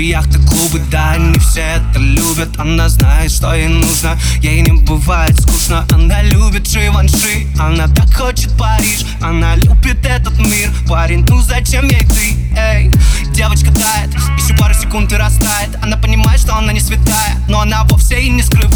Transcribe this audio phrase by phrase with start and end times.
[0.00, 2.58] яхты, клубы, да, они все это любят.
[2.58, 5.86] Она знает, что ей нужно, ей не бывает скучно.
[5.90, 9.04] Она любит Живанши, она так хочет Париж.
[9.20, 12.90] Она любит этот мир, парень, ну зачем ей ты, эй
[13.32, 15.70] Девочка тает, еще пару секунд и растает.
[15.82, 18.71] Она понимает, что она не святая, но она вовсе и не скрывает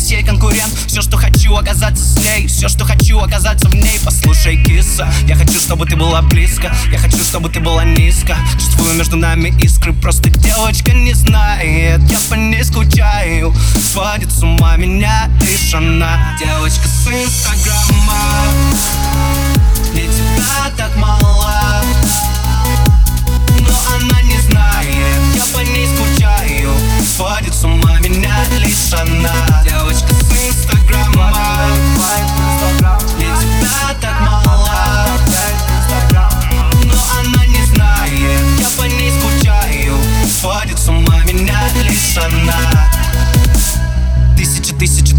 [0.00, 0.72] здесь ей конкурент.
[0.86, 3.98] Все, что хочу, оказаться с ней, все, что хочу, оказаться в ней.
[4.04, 6.74] Послушай, киса, я хочу, чтобы ты была близко.
[6.90, 8.36] Я хочу, чтобы ты была низко.
[8.54, 12.00] Чувствую между нами искры, просто девочка не знает.
[12.10, 13.54] Я по ней скучаю,
[13.92, 18.69] сводит с ума меня лишь она Девочка с инстаграма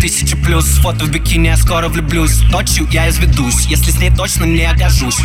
[0.02, 0.66] Тысяча плюс.
[0.80, 2.42] Фото в бикини, я скоро влюблюсь.
[2.50, 5.20] Ночью я изведусь, если с ней точно не окажусь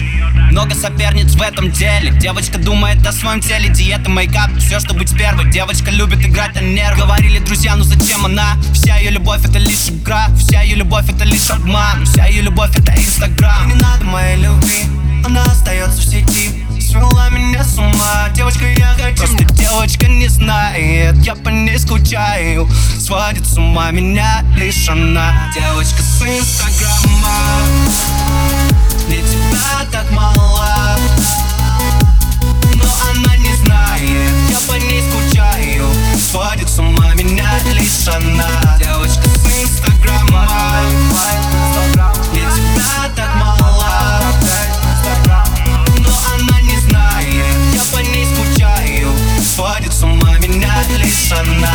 [0.50, 2.10] Много соперниц в этом деле.
[2.10, 5.50] Девочка думает о своем теле Диета, мейкап, все, чтобы быть первой.
[5.50, 7.05] Девочка любит играть на нервы.
[7.05, 8.58] Говорили друзья, ну зачем она?
[8.74, 10.28] Вся ее любовь это лишь игра.
[10.36, 12.05] Вся ее любовь это лишь обман.
[12.05, 13.68] Вся ее любовь это инстаграм.
[13.68, 14.84] Не надо моей любви
[15.24, 16.66] Она остается в сети
[17.78, 18.28] ума.
[18.34, 19.16] Девочка, я хочу.
[19.16, 21.16] Просто девочка не знает.
[21.19, 22.68] Я по ней скучаю.
[22.98, 25.50] Сводит с ума меня лишь она.
[25.55, 27.36] Девочка с инстаграма
[51.29, 51.65] sun.